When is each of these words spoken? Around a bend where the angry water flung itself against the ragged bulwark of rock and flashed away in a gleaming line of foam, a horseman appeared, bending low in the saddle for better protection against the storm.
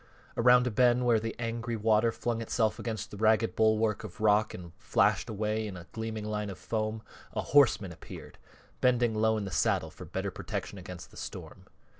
Around 0.35 0.65
a 0.65 0.71
bend 0.71 1.05
where 1.05 1.19
the 1.19 1.35
angry 1.37 1.75
water 1.75 2.11
flung 2.11 2.41
itself 2.41 2.79
against 2.79 3.11
the 3.11 3.17
ragged 3.17 3.55
bulwark 3.55 4.03
of 4.03 4.19
rock 4.19 4.51
and 4.51 4.73
flashed 4.79 5.29
away 5.29 5.67
in 5.67 5.77
a 5.77 5.85
gleaming 5.91 6.25
line 6.25 6.49
of 6.49 6.57
foam, 6.57 7.03
a 7.33 7.41
horseman 7.41 7.91
appeared, 7.91 8.39
bending 8.81 9.13
low 9.13 9.37
in 9.37 9.45
the 9.45 9.51
saddle 9.51 9.91
for 9.91 10.05
better 10.05 10.31
protection 10.31 10.79
against 10.79 11.11
the 11.11 11.17
storm. 11.17 11.67